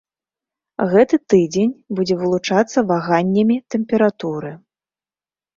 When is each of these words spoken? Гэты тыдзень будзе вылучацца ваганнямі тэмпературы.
Гэты 0.93 1.19
тыдзень 1.33 1.75
будзе 1.99 2.17
вылучацца 2.21 2.85
ваганнямі 2.93 3.57
тэмпературы. 3.75 4.51